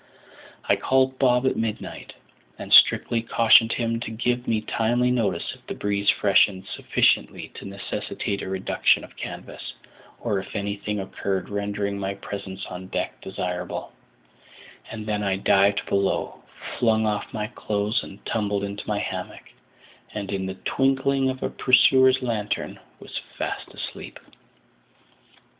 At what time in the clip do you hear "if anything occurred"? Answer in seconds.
10.39-11.49